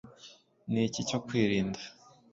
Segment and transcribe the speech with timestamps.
[0.71, 1.79] ni iki cyo kwirinda